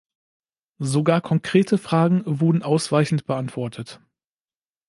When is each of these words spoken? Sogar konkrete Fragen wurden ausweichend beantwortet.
Sogar 0.79 1.21
konkrete 1.21 1.77
Fragen 1.77 2.23
wurden 2.25 2.63
ausweichend 2.63 3.27
beantwortet. 3.27 4.01